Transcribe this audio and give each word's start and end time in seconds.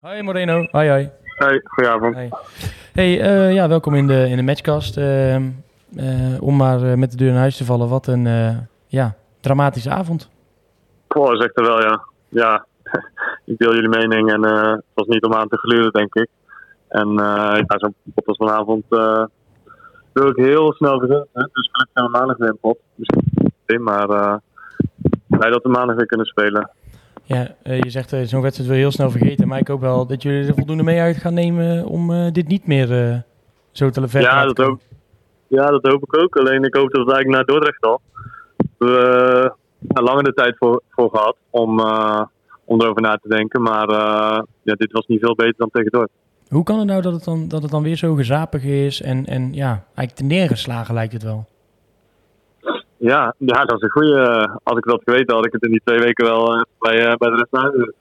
Hoi 0.00 0.22
Moreno, 0.22 0.66
hoi 0.70 0.88
hoi. 0.88 1.10
Hey, 1.24 1.60
goedenavond. 1.64 2.14
Hey, 2.14 2.30
hey 2.92 3.20
eh, 3.20 3.54
ja, 3.54 3.68
welkom 3.68 3.94
in 3.94 4.06
de, 4.06 4.28
in 4.28 4.36
de 4.36 4.42
matchcast. 4.42 4.96
Eh, 4.96 5.36
eh, 5.36 5.42
om 6.40 6.56
maar 6.56 6.82
eh, 6.82 6.94
met 6.94 7.10
de 7.10 7.16
deur 7.16 7.30
naar 7.30 7.40
huis 7.40 7.56
te 7.56 7.64
vallen, 7.64 7.88
wat 7.88 8.06
een 8.06 8.28
ja, 8.86 9.14
dramatische 9.40 9.90
avond. 9.90 10.30
Goh, 11.08 11.36
zegt 11.36 11.58
er 11.58 11.64
wel, 11.64 11.80
ja. 11.80 12.04
Ja, 12.28 12.66
ik 13.44 13.58
deel 13.58 13.74
jullie 13.74 13.88
mening 13.88 14.32
en 14.32 14.42
het 14.42 14.84
was 14.94 15.06
niet 15.06 15.24
om 15.24 15.34
aan 15.34 15.48
te 15.48 15.56
gluren, 15.56 15.92
denk 15.92 16.14
ik. 16.14 16.28
En 16.88 17.12
ja, 17.12 17.64
zo'n 17.66 17.94
pot 18.14 18.26
als 18.26 18.36
vanavond 18.36 18.84
wil 20.12 20.28
ik 20.28 20.36
heel 20.36 20.72
snel 20.72 20.98
vergeten. 20.98 21.28
Dus 21.32 21.70
gelukkig 21.72 21.92
zijn 21.92 22.06
we 22.06 22.18
maandag 22.18 22.36
weer 22.36 22.48
een 22.48 22.58
pot. 22.60 22.78
Misschien 22.94 23.82
maar 23.82 24.40
blij 25.26 25.50
dat 25.50 25.62
we 25.62 25.68
maandag 25.68 25.96
weer 25.96 26.06
kunnen 26.06 26.26
spelen. 26.26 26.70
Ja, 27.34 27.48
eh, 27.62 27.80
je 27.80 27.90
zegt 27.90 28.12
eh, 28.12 28.20
zo'n 28.22 28.40
wedstrijd 28.40 28.68
wil 28.68 28.78
je 28.78 28.84
heel 28.84 28.92
snel 28.92 29.10
vergeten. 29.10 29.48
Maar 29.48 29.58
ik 29.58 29.68
hoop 29.68 29.80
wel 29.80 30.06
dat 30.06 30.22
jullie 30.22 30.48
er 30.48 30.54
voldoende 30.54 30.82
mee 30.82 31.00
uit 31.00 31.16
gaan 31.16 31.34
nemen 31.34 31.86
om 31.86 32.12
eh, 32.12 32.32
dit 32.32 32.48
niet 32.48 32.66
meer 32.66 32.86
zo 33.72 33.90
te 33.90 34.08
ver 34.08 34.20
te 34.20 34.26
Ja, 34.26 34.44
dat 34.44 34.56
hoop, 34.56 34.80
ja, 35.46 35.66
dat 35.66 35.86
hoop 35.86 36.02
ik 36.02 36.16
ook. 36.22 36.36
Alleen 36.36 36.64
ik 36.64 36.74
hoop 36.74 36.90
dat 36.90 37.06
het 37.06 37.14
eigenlijk 37.14 37.28
naar 37.28 37.44
Dordrecht 37.44 37.82
al. 37.82 38.00
We 38.78 39.54
hebben 39.86 40.04
langer 40.04 40.24
de 40.24 40.32
tijd 40.32 40.56
voor, 40.58 40.82
voor 40.90 41.10
gehad 41.10 41.36
om, 41.50 41.80
om 42.64 42.80
erover 42.80 43.02
na 43.02 43.16
te 43.16 43.28
denken. 43.28 43.62
Maar 43.62 43.88
ja, 44.62 44.74
dit 44.74 44.92
was 44.92 45.06
niet 45.06 45.20
veel 45.20 45.34
beter 45.34 45.54
dan 45.56 45.70
tegen 45.70 45.90
Dordrecht. 45.90 46.18
Hoe 46.48 46.64
kan 46.64 46.78
het 46.78 46.86
nou 46.86 47.02
dat 47.02 47.12
het 47.12 47.24
dan, 47.24 47.48
dat 47.48 47.62
het 47.62 47.70
dan 47.70 47.82
weer 47.82 47.96
zo 47.96 48.14
gezapig 48.14 48.64
is 48.64 49.02
en, 49.02 49.26
en 49.26 49.52
ja, 49.52 49.84
eigenlijk 49.94 50.16
te 50.16 50.24
neergeslagen 50.24 50.94
lijkt 50.94 51.12
het 51.12 51.22
wel? 51.22 51.49
Ja, 53.00 53.34
ja, 53.38 53.64
dat 53.64 53.76
is 53.76 53.82
een 53.82 53.90
goede. 53.90 54.50
Als 54.62 54.78
ik 54.78 54.84
dat 54.84 55.02
geweten 55.04 55.34
had, 55.34 55.46
ik 55.46 55.52
het 55.52 55.62
in 55.62 55.70
die 55.70 55.82
twee 55.84 55.98
weken 55.98 56.24
wel 56.24 56.54
eh, 56.54 56.62
bij, 56.78 57.06
eh, 57.06 57.16
bij 57.16 57.30
de 57.30 57.36
rest 57.36 57.64
uit. 57.64 57.94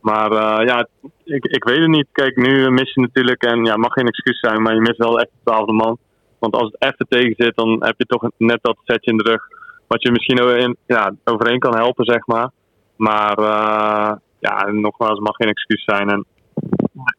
Maar 0.00 0.30
eh, 0.30 0.66
ja, 0.66 0.86
ik, 1.24 1.44
ik 1.44 1.64
weet 1.64 1.78
het 1.78 1.88
niet. 1.88 2.06
Kijk, 2.12 2.36
nu 2.36 2.70
mis 2.70 2.94
je 2.94 3.00
natuurlijk, 3.00 3.42
en 3.42 3.64
ja, 3.64 3.76
mag 3.76 3.92
geen 3.92 4.06
excuus 4.06 4.40
zijn, 4.40 4.62
maar 4.62 4.74
je 4.74 4.80
mist 4.80 4.98
wel 4.98 5.18
echt 5.18 5.30
de 5.30 5.50
twaalfde 5.50 5.72
man. 5.72 5.98
Want 6.38 6.54
als 6.54 6.72
het 6.72 6.92
even 6.92 7.06
tegen 7.08 7.34
zit, 7.36 7.56
dan 7.56 7.84
heb 7.84 7.94
je 7.96 8.04
toch 8.04 8.30
net 8.36 8.58
dat 8.62 8.76
setje 8.84 9.10
in 9.10 9.16
de 9.16 9.30
rug. 9.30 9.42
Wat 9.86 10.02
je 10.02 10.10
misschien 10.10 10.58
in, 10.58 10.76
ja, 10.86 11.14
overheen 11.24 11.58
kan 11.58 11.76
helpen, 11.76 12.04
zeg 12.04 12.26
maar. 12.26 12.50
Maar 12.96 13.38
eh, 13.38 14.16
ja, 14.38 14.70
nogmaals, 14.70 15.18
mag 15.18 15.36
geen 15.36 15.48
excuus 15.48 15.84
zijn. 15.84 16.10
En 16.10 16.24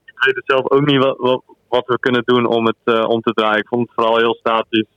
ik 0.05 0.25
weet 0.25 0.35
het 0.35 0.43
zelf 0.45 0.69
ook 0.69 0.85
niet 0.85 1.03
wat, 1.03 1.41
wat, 1.67 1.85
we 1.85 1.99
kunnen 1.99 2.21
doen 2.25 2.45
om 2.45 2.65
het 2.65 2.81
eh, 2.83 3.09
om 3.09 3.21
te 3.21 3.33
draaien. 3.33 3.59
Ik 3.59 3.67
vond 3.67 3.81
het 3.81 3.95
vooral 3.95 4.17
heel 4.17 4.35
statisch. 4.35 4.87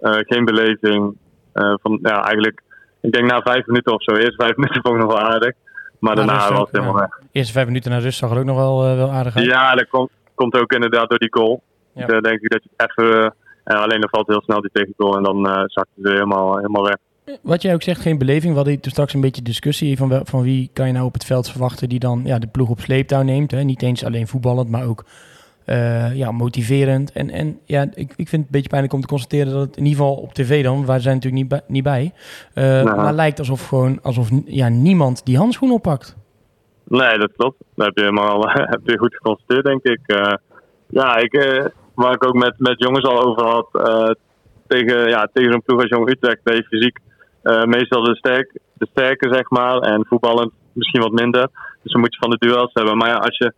Eh, 0.00 0.12
geen 0.12 0.44
beleving. 0.44 1.16
Eh, 1.54 1.74
van, 1.82 1.98
ja, 2.02 2.22
eigenlijk, 2.22 2.62
ik 3.00 3.12
denk 3.12 3.30
na 3.30 3.40
vijf 3.42 3.66
minuten 3.66 3.92
of 3.92 4.02
zo. 4.02 4.12
Eerst 4.14 4.34
vijf 4.42 4.56
minuten 4.60 4.82
vond 4.82 4.94
ik 4.94 5.00
nog 5.02 5.12
wel 5.12 5.22
aardig. 5.22 5.52
Maar 5.98 6.16
Na 6.16 6.24
daarna 6.24 6.48
was 6.52 6.58
het 6.60 6.68
helemaal 6.72 6.94
weg. 7.00 7.18
Eerste 7.32 7.52
vijf 7.52 7.66
minuten 7.66 7.90
naar 7.90 8.00
rust 8.00 8.18
zag 8.18 8.30
er 8.30 8.38
ook 8.38 8.44
nog 8.44 8.56
wel, 8.56 8.84
eh, 8.86 8.96
wel 8.96 9.10
aardig 9.10 9.36
uit. 9.36 9.44
Ja, 9.46 9.74
dat 9.74 9.88
komt, 9.88 10.10
komt 10.34 10.54
ook 10.58 10.72
inderdaad 10.72 11.08
door 11.08 11.18
die 11.18 11.32
goal. 11.34 11.62
Ja. 11.92 12.06
Dan 12.06 12.22
denk 12.22 12.40
ik 12.40 12.50
dat 12.50 12.62
je 12.62 12.70
even... 12.86 13.34
eh, 13.64 13.80
alleen 13.82 14.00
dan 14.00 14.08
valt 14.10 14.26
heel 14.26 14.42
snel 14.42 14.60
die 14.60 14.70
tegengoal 14.72 15.16
en 15.16 15.22
dan 15.22 15.46
eh 15.48 15.62
zakt 15.66 15.88
het 15.94 16.04
weer 16.04 16.12
helemaal, 16.12 16.56
helemaal 16.56 16.84
weg. 16.84 16.96
Wat 17.42 17.62
jij 17.62 17.74
ook 17.74 17.82
zegt, 17.82 18.00
geen 18.00 18.18
beleving. 18.18 18.50
We 18.52 18.56
hadden 18.58 18.80
toen 18.80 18.90
straks 18.92 19.14
een 19.14 19.20
beetje 19.20 19.42
discussie 19.42 19.96
van, 19.96 20.08
wel- 20.08 20.24
van 20.24 20.42
wie 20.42 20.70
kan 20.72 20.86
je 20.86 20.92
nou 20.92 21.04
op 21.06 21.12
het 21.12 21.24
veld 21.24 21.50
verwachten 21.50 21.88
die 21.88 21.98
dan 21.98 22.22
ja, 22.24 22.38
de 22.38 22.46
ploeg 22.46 22.68
op 22.68 22.80
sleeptouw 22.80 23.22
neemt. 23.22 23.50
Hè? 23.50 23.62
Niet 23.62 23.82
eens 23.82 24.04
alleen 24.04 24.26
voetballend, 24.28 24.70
maar 24.70 24.86
ook 24.86 25.04
eh, 25.64 26.16
ja, 26.16 26.30
motiverend. 26.30 27.12
En, 27.12 27.30
en 27.30 27.58
ja, 27.64 27.82
ik, 27.82 28.12
ik 28.16 28.28
vind 28.28 28.30
het 28.30 28.40
een 28.40 28.46
beetje 28.50 28.68
pijnlijk 28.68 28.92
om 28.92 29.00
te 29.00 29.06
constateren 29.06 29.52
dat 29.52 29.60
het 29.60 29.76
in 29.76 29.84
ieder 29.84 29.98
geval 29.98 30.16
op 30.16 30.32
tv 30.32 30.62
dan, 30.62 30.86
wij 30.86 31.00
zijn 31.00 31.14
natuurlijk 31.14 31.42
niet 31.42 31.50
bij, 31.50 31.60
niet 31.66 31.82
bij 31.82 32.12
eh, 32.54 32.64
Nou. 32.64 32.96
maar 32.96 33.12
lijkt 33.12 33.38
alsof 33.38 33.68
gewoon 33.68 33.98
alsof 34.02 34.28
ja, 34.44 34.68
niemand 34.68 35.24
die 35.24 35.36
handschoen 35.36 35.70
oppakt. 35.70 36.16
Nee, 36.84 37.18
dat 37.18 37.32
klopt. 37.36 37.56
Dat 37.74 37.86
heb 37.86 37.96
je 37.96 38.02
helemaal 38.02 38.40
heb 38.74 38.80
je 38.84 38.98
goed 38.98 39.14
geconstateerd, 39.14 39.64
denk 39.64 39.82
ik. 39.82 40.00
Eh, 40.06 40.34
ja, 40.88 41.16
ik, 41.16 41.32
waar 41.94 42.12
ik 42.12 42.26
ook 42.26 42.34
met, 42.34 42.54
met 42.58 42.78
jongens 42.78 43.04
al 43.04 43.22
over 43.22 43.44
had. 43.44 43.68
tegen, 44.66 45.08
ja, 45.08 45.28
tegen 45.32 45.52
zo'n 45.52 45.62
ploeg 45.62 45.80
als 45.80 45.90
Jong 45.90 46.10
Utrecht 46.10 46.42
ben 46.42 46.56
je 46.56 46.62
fysiek 46.62 46.98
meestal 47.64 48.02
de, 48.02 48.16
sterk, 48.16 48.58
de 48.72 48.86
sterke, 48.90 49.34
zeg 49.34 49.50
maar. 49.50 49.78
En 49.78 50.06
voetballend 50.06 50.52
misschien 50.72 51.00
wat 51.02 51.12
minder. 51.12 51.48
Dus 51.82 51.92
dan 51.92 52.00
moet 52.00 52.14
je 52.14 52.20
van 52.20 52.30
de 52.30 52.46
duels 52.46 52.70
hebben. 52.72 52.96
Maar 52.96 53.08
ja, 53.08 53.16
als 53.16 53.36
je 53.36 53.52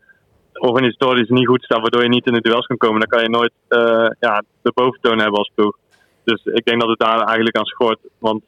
organisatorisch 0.59 1.29
niet 1.29 1.47
goed 1.47 1.63
staat, 1.63 1.81
waardoor 1.81 2.03
je 2.03 2.09
niet 2.09 2.27
in 2.27 2.33
de 2.33 2.41
duels 2.41 2.67
kan 2.67 2.77
komen, 2.77 2.99
dan 3.01 3.09
kan 3.09 3.23
je 3.23 3.29
nooit 3.29 3.53
eh, 3.69 4.11
ja, 4.21 4.43
de 4.63 4.73
boventoon 4.75 5.19
hebben 5.19 5.39
als 5.39 5.51
ploeg. 5.55 5.77
Dus 6.25 6.45
ik 6.45 6.65
denk 6.65 6.81
dat 6.81 6.89
het 6.89 6.99
daar 6.99 7.21
eigenlijk 7.21 7.57
aan 7.57 7.65
schort. 7.65 7.99
Want 8.19 8.43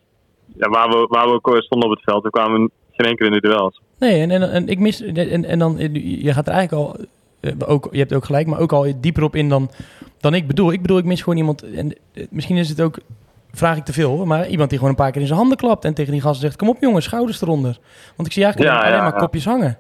ja, 0.57 0.69
waar, 0.69 0.89
we, 0.89 1.07
waar 1.09 1.27
we 1.27 1.33
ook 1.33 1.57
stonden 1.63 1.91
op 1.91 1.95
het 1.97 2.05
veld, 2.05 2.23
we 2.23 2.31
kwamen 2.31 2.71
geen 2.93 3.07
enkele 3.07 3.29
in 3.29 3.35
de 3.41 3.49
duels. 3.49 3.81
Nee, 3.99 4.21
en, 4.21 4.31
en, 4.31 4.51
en 4.51 4.69
ik 4.69 4.79
mis. 4.79 5.01
En, 5.03 5.45
en 5.45 5.59
dan, 5.59 5.77
je 6.03 6.33
gaat 6.33 6.47
er 6.47 6.53
eigenlijk 6.53 6.87
al. 6.89 6.97
eh, 7.41 7.53
Ook, 7.67 7.89
je 7.91 7.99
hebt 7.99 8.15
ook 8.15 8.25
gelijk, 8.25 8.47
maar 8.47 8.61
ook 8.61 8.73
al 8.73 8.93
dieper 9.01 9.23
op 9.23 9.35
in 9.35 9.49
dan, 9.49 9.71
dan 10.21 10.35
ik 10.35 10.47
bedoel. 10.47 10.73
Ik 10.73 10.83
bedoel, 10.83 10.99
ik 10.99 11.05
mis 11.05 11.23
gewoon 11.23 11.39
iemand. 11.39 11.63
En 11.63 11.93
eh, 12.15 12.27
misschien 12.31 12.57
is 12.57 12.69
het 12.69 12.81
ook. 12.81 12.99
Vraag 13.53 13.77
ik 13.77 13.85
te 13.85 13.93
veel, 13.93 14.25
maar 14.27 14.49
iemand 14.49 14.69
die 14.71 14.79
gewoon 14.79 14.95
een 14.95 15.01
paar 15.01 15.11
keer 15.13 15.21
in 15.21 15.27
zijn 15.27 15.39
handen 15.39 15.57
klapt. 15.59 15.85
En 15.85 15.95
tegen 15.95 16.13
die 16.13 16.21
gasten 16.21 16.41
zegt: 16.41 16.57
Kom 16.57 16.69
op, 16.69 16.77
jongens, 16.81 17.05
schouders 17.05 17.43
eronder. 17.43 17.79
Want 18.17 18.29
ik 18.29 18.35
zie 18.35 18.45
eigenlijk 18.45 18.75
Ja, 18.75 18.81
alleen 18.83 18.97
ja, 18.97 19.03
maar 19.03 19.19
kopjes 19.19 19.45
hangen. 19.45 19.79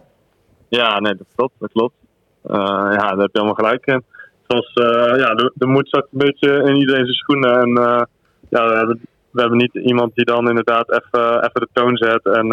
Ja, 0.68 1.00
nee, 1.00 1.14
dat 1.14 1.26
klopt. 1.36 1.54
Dat 1.58 1.72
klopt. 1.72 1.94
Eh, 2.42 2.92
ja, 2.92 3.08
daar 3.08 3.18
heb 3.18 3.32
je 3.32 3.40
helemaal 3.40 3.54
gelijk 3.54 3.86
in. 3.86 4.04
Zoals, 4.46 4.72
eh, 4.72 5.18
ja, 5.18 5.34
de, 5.34 5.52
de 5.54 5.66
moed 5.66 5.88
zat 5.88 6.06
een 6.12 6.18
beetje 6.18 6.48
in 6.48 6.76
iedereen 6.76 7.04
zijn 7.04 7.16
schoenen. 7.16 7.60
En 7.60 7.76
eh, 7.76 8.02
ja, 8.48 8.68
we 8.68 8.76
hebben, 8.76 9.00
we 9.30 9.40
hebben 9.40 9.58
niet 9.58 9.74
iemand 9.74 10.14
die 10.14 10.24
dan 10.24 10.48
inderdaad 10.48 10.90
even, 10.90 11.36
even 11.36 11.60
de 11.60 11.68
toon 11.72 11.96
zet 11.96 12.24
en 12.24 12.46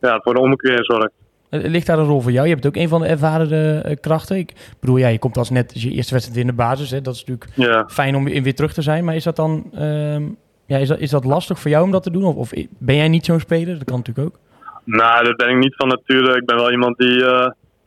ja, 0.00 0.20
voor 0.22 0.34
de 0.34 0.40
ommekeer 0.40 0.84
zorgt. 0.84 1.12
Ligt 1.48 1.86
daar 1.86 1.98
een 1.98 2.06
rol 2.06 2.20
voor 2.20 2.32
jou? 2.32 2.46
Je 2.46 2.52
bent 2.54 2.66
ook 2.66 2.76
een 2.76 2.88
van 2.88 3.00
de 3.00 3.06
ervaren 3.06 4.00
krachten. 4.00 4.36
Ik 4.36 4.76
bedoel, 4.80 4.96
ja, 4.96 5.08
je 5.08 5.18
komt 5.18 5.36
als 5.36 5.50
net 5.50 5.82
je 5.82 5.90
eerste 5.90 6.12
wedstrijd 6.12 6.32
weer 6.32 6.50
in 6.50 6.56
de 6.56 6.62
basis. 6.62 6.90
Hè. 6.90 7.00
Dat 7.00 7.14
is 7.14 7.24
natuurlijk 7.24 7.90
fijn 7.90 8.16
om 8.16 8.24
weer 8.24 8.54
terug 8.54 8.72
te 8.72 8.82
zijn. 8.82 9.04
Maar 9.04 9.14
is 9.14 9.24
dat 9.24 9.36
dan. 9.36 9.70
ehm, 9.74 10.22
ja, 10.66 10.78
is, 10.78 10.88
dat, 10.88 10.98
is 10.98 11.10
dat 11.10 11.24
lastig 11.24 11.58
voor 11.58 11.70
jou 11.70 11.84
om 11.84 11.90
dat 11.90 12.02
te 12.02 12.10
doen? 12.10 12.24
Of, 12.24 12.34
of 12.36 12.52
ben 12.78 12.96
jij 12.96 13.08
niet 13.08 13.24
zo'n 13.24 13.40
speler? 13.40 13.74
Dat 13.74 13.84
kan 13.84 13.96
natuurlijk 13.96 14.26
ook. 14.26 14.38
Nou, 14.84 15.24
dat 15.24 15.36
ben 15.36 15.48
ik 15.48 15.56
niet 15.56 15.74
van 15.76 15.88
nature. 15.88 16.36
Ik 16.36 16.44
ben 16.44 16.56
wel 16.56 16.70
iemand 16.70 16.98
die, 16.98 17.24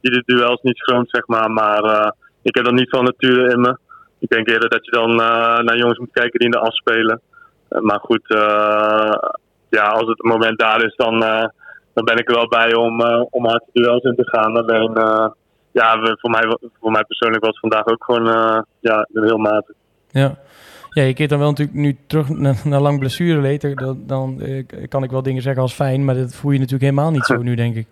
die 0.02 0.12
de 0.12 0.24
duels 0.26 0.62
niet 0.62 0.78
schroomt, 0.78 1.10
zeg 1.10 1.28
maar. 1.28 1.52
Maar 1.52 1.84
eh, 1.84 2.12
ik 2.42 2.56
heb 2.56 2.66
dat 2.66 2.74
niet 2.74 2.90
van 2.90 3.04
nature 3.04 3.52
in 3.52 3.62
me. 3.62 3.78
Ik 4.20 4.30
denk 4.30 4.48
eerder 4.48 4.70
dat 4.70 4.86
je 4.86 4.92
dan 4.92 5.12
eh, 5.12 5.58
naar 5.58 5.78
jongens 5.78 6.00
moet 6.00 6.12
kijken 6.12 6.40
die 6.40 6.48
in 6.48 6.52
de 6.52 6.60
afspelen. 6.60 7.22
Eh, 7.68 7.82
maar 7.82 8.00
goed, 8.00 8.26
ja, 9.70 9.88
als 9.88 10.08
het 10.08 10.24
moment 10.24 10.60
daar 10.60 10.84
is, 10.84 10.96
dan, 10.96 11.20
dan 11.94 12.06
ben 12.06 12.18
ik 12.18 12.30
er 12.30 12.36
wel 12.36 12.48
bij 12.48 12.74
om, 12.74 13.02
om 13.30 13.46
hard 13.46 13.64
duels 13.74 14.04
in 14.04 14.16
te 14.16 14.30
gaan. 14.30 14.58
Alleen, 14.58 14.92
ja, 15.72 16.16
voor 16.16 16.30
mij, 16.30 16.58
voor 16.80 16.92
mij 16.92 17.04
persoonlijk 17.04 17.44
was 17.44 17.60
het 17.60 17.72
vandaag 17.72 17.86
ook 17.86 18.04
gewoon 18.04 18.66
ja, 18.80 19.08
heel 19.14 19.38
matig. 19.38 19.76
Ja. 20.10 20.38
Ja, 20.98 21.04
je 21.04 21.14
keert 21.14 21.30
dan 21.30 21.40
wel 21.40 21.50
natuurlijk 21.50 21.78
nu 21.78 21.98
terug 22.08 22.30
naar, 22.64 22.82
lang 22.82 23.00
blessureleed. 23.00 23.78
Dan, 23.78 24.04
dan 24.06 24.42
eh, 24.42 24.64
kan 24.88 25.04
ik 25.04 25.12
wel 25.12 25.24
dingen 25.24 25.42
zeggen 25.42 25.62
als 25.62 25.74
fijn, 25.74 26.06
maar 26.06 26.16
dat 26.16 26.36
voel 26.36 26.52
je 26.52 26.60
natuurlijk 26.60 26.92
helemaal 26.92 27.12
niet 27.12 27.26
zo 27.26 27.42
nu, 27.42 27.56
denk 27.56 27.76
ik. 27.76 27.88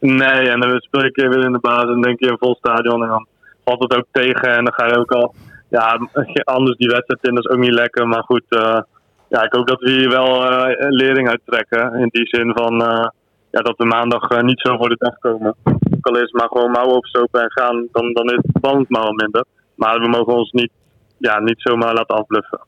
Nee, 0.00 0.50
en 0.50 0.60
dan 0.60 0.80
speel 0.80 1.00
je 1.00 1.06
een 1.06 1.12
keer 1.12 1.28
weer 1.28 1.44
in 1.44 1.52
de 1.52 1.58
basis 1.58 1.90
en 1.90 2.00
denk 2.00 2.20
je 2.20 2.30
een 2.30 2.38
vol 2.38 2.54
stadion 2.54 3.02
en 3.02 3.08
dan 3.08 3.26
valt 3.64 3.82
het 3.82 3.96
ook 3.96 4.06
tegen 4.12 4.56
en 4.56 4.64
dan 4.64 4.72
ga 4.72 4.86
je 4.86 4.98
ook 4.98 5.12
al 5.12 5.34
ja, 5.68 6.08
anders 6.56 6.76
die 6.76 6.88
wedstrijd 6.88 7.26
in, 7.26 7.34
dat 7.34 7.44
is 7.44 7.50
ook 7.50 7.58
niet 7.58 7.74
lekker. 7.74 8.08
Maar 8.08 8.22
goed, 8.22 8.44
eh, 8.48 8.80
ja, 9.28 9.42
ik 9.42 9.52
hoop 9.52 9.66
dat 9.66 9.80
we 9.80 9.90
hier 9.90 10.08
wel 10.08 10.52
een 10.52 10.92
lering 10.92 11.28
uit 11.28 11.40
trekken. 11.44 11.94
In 11.94 12.08
die 12.10 12.26
zin 12.26 12.52
van 12.54 12.82
eh, 12.82 13.08
ja, 13.50 13.60
dat 13.60 13.76
we 13.76 13.84
maandag 13.84 14.42
niet 14.42 14.60
zo 14.60 14.76
voor 14.76 14.88
de 14.88 14.96
dag 14.98 15.18
komen. 15.18 15.54
Ook 15.96 16.06
al 16.06 16.18
is 16.18 16.32
maar 16.32 16.48
gewoon 16.48 16.70
mouwen 16.70 16.96
opstopen 16.96 17.42
en 17.42 17.52
gaan, 17.52 17.88
dan, 17.92 18.12
dan 18.12 18.26
is 18.26 18.38
het 18.42 18.60
balans 18.60 18.88
maar 18.88 19.02
wel 19.02 19.12
minder. 19.12 19.44
Maar 19.74 20.00
we 20.00 20.08
mogen 20.08 20.34
ons 20.34 20.50
niet, 20.50 20.70
ja, 21.16 21.40
niet 21.40 21.60
zomaar 21.60 21.94
laten 21.94 22.16
afbluffen. 22.16 22.60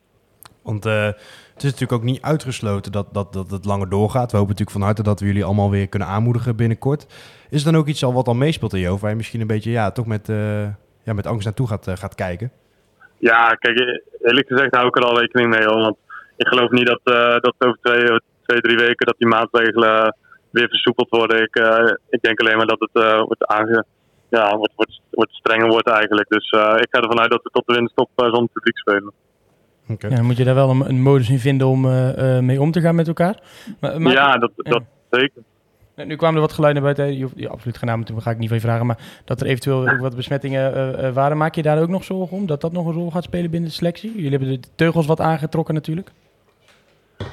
Want 0.63 0.85
is 1.63 1.71
natuurlijk 1.71 2.01
ook 2.01 2.09
niet 2.09 2.23
uitgesloten 2.23 2.93
dat, 2.93 3.07
dat, 3.13 3.33
dat 3.33 3.51
het 3.51 3.65
langer 3.65 3.89
doorgaat. 3.89 4.31
We 4.31 4.37
hopen 4.37 4.53
natuurlijk 4.53 4.79
van 4.79 4.87
harte 4.87 5.03
dat 5.03 5.21
we 5.21 5.27
jullie 5.27 5.45
allemaal 5.45 5.71
weer 5.71 5.89
kunnen 5.89 6.09
aanmoedigen 6.09 6.57
binnenkort. 6.57 7.07
Is 7.51 7.65
er 7.65 7.73
dan 7.73 7.81
ook 7.81 7.87
iets 7.87 8.05
al 8.05 8.13
wat 8.13 8.27
al 8.27 8.35
meespeelt 8.35 8.73
in 8.73 8.81
je 8.81 8.87
hoofd, 8.87 9.01
waar 9.01 9.11
je 9.11 9.17
misschien 9.17 9.41
een 9.41 9.47
beetje 9.47 9.71
ja, 9.71 9.91
toch 9.91 10.07
met, 10.07 10.29
eh, 10.29 10.63
ja, 11.03 11.13
met 11.13 11.27
angst 11.27 11.45
naartoe 11.45 11.67
gaat, 11.67 11.87
eh, 11.87 11.97
gaat 11.97 12.15
kijken? 12.15 12.53
Ja, 13.19 13.49
kijk, 13.49 13.79
eerlijk 14.23 14.49
gezegd 14.49 14.75
hou 14.75 14.87
ik 14.87 14.97
er 14.97 15.05
al 15.05 15.21
rekening 15.21 15.51
mee. 15.51 15.65
Want 15.65 15.97
ik 16.37 16.47
geloof 16.47 16.71
niet 16.71 16.87
dat, 16.87 17.01
eh, 17.05 17.37
dat 17.41 17.55
over 17.59 17.79
twee, 17.83 18.21
twee, 18.47 18.61
drie 18.61 18.77
weken 18.77 19.07
dat 19.07 19.19
die 19.19 19.29
maatregelen 19.29 20.17
weer 20.51 20.69
versoepeld 20.69 21.09
worden. 21.09 21.43
Ik, 21.43 21.57
ik 22.09 22.23
denk 22.23 22.41
alleen 22.41 22.57
maar 22.57 22.67
dat 22.67 22.81
het 22.81 23.25
wordt, 23.27 23.47
aange, 23.47 23.85
ja, 24.29 24.57
wordt, 24.57 24.73
wordt, 24.77 25.01
wordt 25.11 25.33
strenger 25.33 25.69
wordt 25.69 25.89
eigenlijk. 25.89 26.29
Dus 26.29 26.51
ik 26.85 26.89
ga 26.91 27.01
ervan 27.01 27.21
uit 27.21 27.31
dat 27.31 27.43
we 27.43 27.51
tot 27.53 27.67
de 27.67 27.75
winststop 27.75 28.11
uh, 28.17 28.25
zonder 28.25 28.51
publiek 28.53 28.79
spelen. 28.79 29.13
Ja, 29.99 30.09
dan 30.09 30.25
moet 30.25 30.37
je 30.37 30.45
daar 30.45 30.55
wel 30.55 30.71
een, 30.71 30.89
een 30.89 31.03
modus 31.03 31.31
in 31.31 31.39
vinden 31.39 31.67
om 31.67 31.85
eh, 31.85 32.37
eh, 32.37 32.43
mee 32.43 32.61
om 32.61 32.71
te 32.71 32.81
gaan 32.81 32.95
met 32.95 33.09
elkaar. 33.09 33.41
Maar, 33.81 34.01
maar- 34.01 34.13
ja, 34.13 34.37
dat, 34.37 34.51
dat 34.57 34.83
zeker. 35.11 35.43
Nu 36.07 36.17
kwamen 36.17 36.35
er 36.35 36.41
wat 36.41 36.53
geluiden 36.53 36.83
buiten. 36.83 37.17
Je 37.17 37.23
hoeft 37.23 37.39
je 37.39 37.49
absoluut 37.49 37.79
geen 37.79 37.89
naam 37.89 38.05
te 38.05 38.21
ga 38.21 38.31
ik 38.31 38.39
niet 38.39 38.49
van 38.49 38.57
je 38.57 38.63
vragen. 38.63 38.87
Maar 38.87 38.99
dat 39.25 39.41
er 39.41 39.47
eventueel 39.47 39.89
ook 39.89 40.01
wat 40.01 40.17
besmettingen 40.17 40.75
eh, 40.75 41.07
eh, 41.07 41.15
waren. 41.15 41.37
Maak 41.37 41.55
je 41.55 41.63
daar 41.63 41.83
ook 41.83 41.89
nog 41.89 42.05
zorgen 42.05 42.37
om? 42.37 42.47
Dat 42.47 42.61
dat 42.61 42.73
nog 42.73 42.87
een 42.87 42.93
rol 42.93 43.11
gaat 43.11 43.25
spelen 43.25 43.51
binnen 43.51 43.69
de 43.69 43.75
selectie? 43.75 44.15
Jullie 44.15 44.31
hebben 44.31 44.49
de 44.49 44.69
teugels 44.75 45.07
wat 45.07 45.21
aangetrokken 45.21 45.75
natuurlijk. 45.75 46.11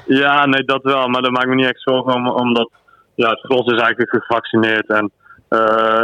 Ja, 0.06 0.46
nee, 0.46 0.64
dat 0.64 0.82
wel. 0.82 1.08
Maar 1.08 1.22
daar 1.22 1.32
maak 1.32 1.42
ik 1.42 1.48
me 1.48 1.54
niet 1.54 1.66
echt 1.66 1.82
zorgen 1.82 2.14
om. 2.14 2.28
Omdat 2.28 2.70
ja, 3.14 3.30
het 3.30 3.40
gros 3.40 3.66
is 3.72 3.80
eigenlijk 3.80 4.10
gevaccineerd. 4.10 4.88
En 4.88 5.04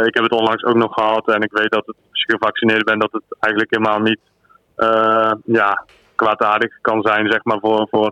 ik 0.05 0.13
heb 0.13 0.23
het 0.23 0.31
onlangs 0.31 0.63
ook 0.63 0.75
nog 0.75 0.93
gehad 0.93 1.27
en 1.27 1.41
ik 1.41 1.51
weet 1.51 1.71
dat 1.71 1.85
het, 1.85 1.95
als 2.11 2.23
je 2.27 2.31
gevaccineerd 2.31 2.85
bent, 2.85 3.01
dat 3.01 3.11
het 3.11 3.23
eigenlijk 3.39 3.75
helemaal 3.75 3.99
niet 3.99 4.19
ja, 5.45 5.85
kwaadaardig 6.15 6.81
kan 6.81 7.01
zijn, 7.01 7.31
zeg 7.31 7.43
maar, 7.43 7.59
voor, 7.59 7.87
voor, 7.91 8.11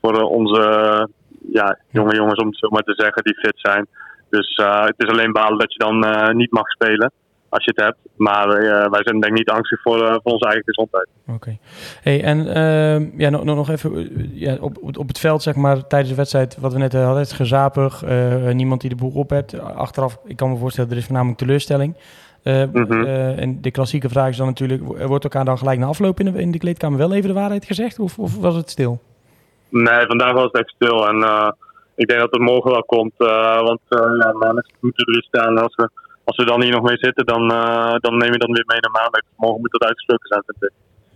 voor 0.00 0.22
onze 0.22 1.08
ja, 1.52 1.78
jonge 1.90 2.14
jongens, 2.14 2.40
om 2.40 2.46
het 2.46 2.58
zo 2.58 2.68
maar 2.68 2.82
te 2.82 2.94
zeggen, 2.94 3.22
die 3.22 3.38
fit 3.38 3.54
zijn. 3.56 3.86
Dus 4.30 4.60
het 4.64 4.94
is 4.96 5.08
alleen 5.08 5.32
balen 5.32 5.58
dat 5.58 5.72
je 5.72 5.78
dan 5.78 6.36
niet 6.36 6.50
mag 6.50 6.68
spelen 6.68 7.12
als 7.54 7.64
je 7.64 7.72
het 7.74 7.84
hebt. 7.84 7.98
Maar 8.16 8.48
uh, 8.48 8.90
wij 8.90 9.02
zijn 9.02 9.20
denk 9.20 9.32
ik 9.32 9.38
niet 9.38 9.50
angstig 9.50 9.82
voor, 9.82 9.98
uh, 9.98 10.12
voor 10.22 10.32
onze 10.32 10.44
eigen 10.44 10.64
gezondheid. 10.64 11.08
Oké. 11.26 11.58
Hey, 12.02 12.22
en 12.22 12.38
uh, 12.38 13.18
ja, 13.18 13.30
nog, 13.30 13.44
nog 13.44 13.70
even 13.70 13.96
eh, 13.96 14.40
ja, 14.40 14.56
op, 14.60 14.98
op 14.98 15.08
het 15.08 15.18
veld, 15.18 15.42
zeg 15.42 15.54
maar, 15.54 15.86
tijdens 15.86 16.10
de 16.10 16.16
wedstrijd, 16.16 16.56
wat 16.60 16.72
we 16.72 16.78
net 16.78 16.92
hadden, 16.92 17.22
het 17.22 17.32
gezapig, 17.32 18.02
niemand 18.52 18.80
die 18.80 18.90
de 18.90 18.96
boel 18.96 19.12
op 19.14 19.30
hebt. 19.30 19.60
Achteraf, 19.60 20.18
ik 20.24 20.36
kan 20.36 20.50
me 20.50 20.56
voorstellen, 20.56 20.90
er 20.90 20.96
is 20.96 21.04
voornamelijk 21.04 21.38
teleurstelling. 21.38 21.96
Mm 22.44 23.04
en 23.36 23.58
de 23.60 23.70
klassieke 23.70 24.08
vraag 24.08 24.28
is 24.28 24.36
dan 24.36 24.46
natuurlijk, 24.46 24.82
wordt 25.06 25.24
elkaar 25.24 25.44
dan 25.44 25.58
gelijk 25.58 25.78
na 25.78 25.86
afloop 25.86 26.20
in 26.20 26.32
de, 26.32 26.40
in 26.40 26.50
de 26.50 26.58
kleedkamer 26.58 26.98
wel 26.98 27.12
even 27.12 27.28
de 27.28 27.34
waarheid 27.34 27.64
gezegd? 27.64 27.98
Of, 27.98 28.18
of 28.18 28.36
was 28.36 28.54
het 28.54 28.70
stil? 28.70 29.00
Nee, 29.68 30.06
vandaag 30.06 30.32
was 30.32 30.44
het 30.44 30.58
echt 30.58 30.74
stil. 30.74 31.08
En 31.08 31.16
ik 31.94 32.08
denk 32.08 32.20
dat 32.20 32.30
het 32.30 32.40
morgen 32.40 32.70
wel 32.70 32.84
komt. 32.84 33.12
want 33.16 33.80
ja, 33.88 34.32
maandag 34.32 34.64
moeten 34.80 35.14
er 35.14 35.22
staan 35.22 35.58
als 35.58 35.74
we 35.74 35.90
als 36.24 36.36
we 36.36 36.44
dan 36.44 36.62
hier 36.62 36.72
nog 36.72 36.82
mee 36.82 36.96
zitten, 36.98 37.26
dan, 37.26 37.48
dan 37.98 38.16
neem 38.16 38.32
je 38.32 38.38
dan 38.38 38.52
weer 38.52 38.64
mee 38.66 38.80
naar 38.80 38.90
maandag. 38.90 39.20
Morgen 39.36 39.60
moet 39.60 39.70
dat 39.70 39.84
uitgesproken 39.84 40.28
zijn, 40.28 40.42
vind 40.46 40.62
ik. 40.62 40.72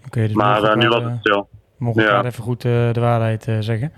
Okay, 0.07 0.27
dus 0.27 0.37
maar 0.37 0.77
nu 0.77 0.89
was 0.89 1.03
het 1.03 1.19
stil. 1.21 1.49
Mogen 1.79 2.03
we 2.03 2.09
ja. 2.09 2.25
even 2.25 2.43
goed 2.43 2.63
de 2.63 3.01
waarheid 3.01 3.43
zeggen? 3.61 3.93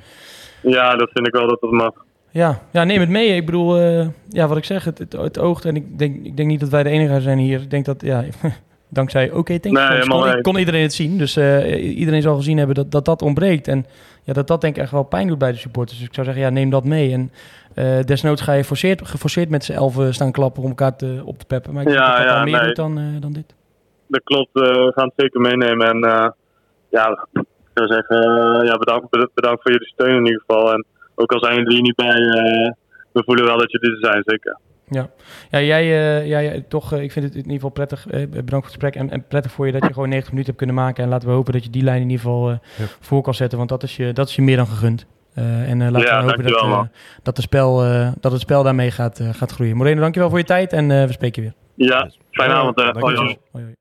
Ja, 0.63 0.97
dat 0.97 1.11
vind 1.13 1.27
ik 1.27 1.33
wel 1.33 1.49
dat 1.49 1.61
dat 1.61 1.71
mag. 1.71 1.93
Ja, 2.31 2.61
ja 2.71 2.85
neem 2.85 3.01
het 3.01 3.09
mee. 3.09 3.37
Ik 3.37 3.47
bedoel, 3.47 3.79
ja, 4.29 4.49
wat 4.49 4.57
ik 4.57 4.65
zeg, 4.65 4.85
het, 4.85 4.99
het, 4.99 5.13
het, 5.13 5.39
oogt. 5.39 5.65
En 5.65 5.77
ik 5.77 5.99
denk, 5.99 6.25
ik 6.25 6.37
denk 6.37 6.49
niet 6.49 6.61
dat 6.61 6.69
wij 6.69 6.83
de 6.83 6.89
enige 6.89 7.21
zijn 7.21 7.39
hier. 7.39 7.61
Ik 7.61 7.71
denk 7.71 7.85
dat, 7.85 8.03
ja, 8.03 8.25
dankzij 8.89 9.29
oké, 9.29 9.39
okay, 9.39 9.61
denk 9.61 9.75
nee, 9.77 10.09
kon, 10.09 10.43
kon, 10.43 10.57
iedereen 10.57 10.83
het 10.83 10.93
zien. 10.93 11.19
Dus 11.19 11.37
iedereen 11.77 12.23
zal 12.23 12.37
gezien 12.37 12.59
hebben 12.59 12.75
dat, 12.75 12.91
dat 12.91 13.05
dat 13.05 13.23
ontbreekt. 13.23 13.69
En 13.69 13.87
ja, 14.23 14.33
dat 14.33 14.47
dat 14.47 14.61
denk 14.61 14.77
ik 14.77 14.83
echt 14.83 14.93
wel 14.93 15.03
pijn 15.03 15.29
doet 15.29 15.39
bij 15.39 15.53
de 15.53 15.59
supporters. 15.59 15.99
Dus 15.99 16.07
ik 16.07 16.15
zou 16.15 16.27
zeggen, 16.27 16.45
ja, 16.45 16.51
neem 16.51 16.71
dat 16.71 16.85
mee. 16.85 17.13
En 17.13 17.31
uh, 17.75 18.01
desnoods 18.05 18.43
ga 18.43 18.53
je 18.53 18.61
geforceerd, 18.61 19.09
geforceerd 19.09 19.49
met 19.49 19.65
z'n 19.65 19.73
elfen 19.73 20.15
staan 20.15 20.33
klappen 20.33 20.63
om 20.63 20.69
elkaar 20.69 20.97
te, 20.97 21.23
op 21.25 21.39
te 21.39 21.47
peppen. 21.47 21.73
Maar 21.73 21.83
ik 21.83 21.89
ja, 21.89 21.95
denk 21.95 22.17
dat 22.17 22.27
dat 22.27 22.37
ja, 22.37 22.45
meer 22.45 22.57
nee. 22.57 22.67
doet 22.67 22.77
dan, 22.77 23.21
dan 23.21 23.33
dit. 23.33 23.55
Dat 24.07 24.23
klopt, 24.25 24.51
we 24.53 24.93
gaan 24.95 25.05
het 25.05 25.15
zeker 25.17 25.41
meenemen. 25.41 25.89
En 25.89 25.99
ja, 26.89 27.27
ik 27.33 27.45
zou 27.75 27.87
zeggen, 27.87 28.17
ja, 28.67 28.77
bedankt, 28.77 29.11
bedankt 29.35 29.63
voor 29.63 29.73
jullie 29.73 29.87
steun 29.87 30.17
in 30.17 30.27
ieder 30.27 30.43
geval. 30.47 30.73
En 30.73 30.85
ook 31.21 31.33
al 31.33 31.45
zijn 31.45 31.57
jullie 31.57 31.77
er 31.77 31.83
niet 31.83 31.95
bij, 31.95 32.15
we 33.13 33.23
voelen 33.25 33.45
wel 33.45 33.59
dat 33.59 33.71
jullie 33.71 33.91
er 33.91 34.11
zijn, 34.11 34.23
zeker. 34.27 34.59
Ja, 34.91 35.11
ja 35.51 35.61
jij, 35.61 35.85
uh, 35.85 36.27
jij 36.27 36.65
toch, 36.69 36.93
uh, 36.93 37.03
ik 37.03 37.13
vind 37.13 37.25
het 37.25 37.35
in 37.35 37.41
ieder 37.41 37.55
geval 37.55 37.71
prettig. 37.71 38.07
Uh, 38.07 38.13
bedankt 38.13 38.51
voor 38.51 38.57
het 38.57 38.65
gesprek. 38.65 38.95
En, 38.95 39.11
en, 39.11 39.27
prettig 39.27 39.53
voor 39.53 39.67
je 39.67 39.73
dat 39.73 39.83
je 39.83 39.93
gewoon 39.93 40.09
90 40.09 40.31
minuten 40.31 40.53
hebt 40.53 40.65
kunnen 40.65 40.85
maken. 40.85 41.05
En 41.05 41.11
laten 41.11 41.29
we 41.29 41.35
hopen 41.35 41.53
dat 41.53 41.65
je 41.65 41.71
die 41.71 41.83
lijn 41.83 42.03
in 42.03 42.11
ieder 42.11 42.25
geval 42.25 42.51
ja. 42.51 42.59
voor 43.01 43.23
kan 43.23 43.35
zetten. 43.35 43.59
Want 43.59 43.71
dat 43.71 43.83
is 43.83 43.97
je, 43.97 44.13
dat 44.13 44.29
is 44.29 44.37
je 44.37 44.43
meer 44.43 44.57
dan 44.57 44.67
gegund. 44.67 45.07
en 45.35 45.91
laten 45.91 46.01
ja, 46.01 46.25
we 46.25 46.31
hopen 46.31 46.45
dat, 46.45 46.89
dat, 47.23 47.37
de 47.37 47.43
spel, 47.43 47.77
dat 48.21 48.33
het 48.33 48.41
spel 48.41 48.63
daarmee 48.63 48.91
gaat, 48.91 49.21
gaat 49.33 49.51
groeien. 49.51 49.77
Moreno, 49.77 50.01
dankjewel 50.01 50.29
voor 50.29 50.39
je 50.39 50.45
tijd 50.45 50.73
en 50.73 50.89
we 50.89 51.13
spreken 51.13 51.43
je 51.43 51.49
weer. 51.77 51.89
Ja, 51.89 52.11
fijne 52.31 52.55
avond. 52.55 52.81
hoi, 52.81 53.17
hoi. 53.17 53.37
hoi. 53.53 53.75